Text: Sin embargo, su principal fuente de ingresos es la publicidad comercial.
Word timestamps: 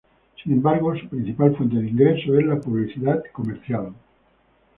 Sin 0.41 0.53
embargo, 0.53 0.97
su 0.97 1.07
principal 1.09 1.55
fuente 1.55 1.75
de 1.75 1.87
ingresos 1.87 2.35
es 2.35 2.43
la 2.47 2.59
publicidad 2.59 3.21
comercial. 3.31 3.93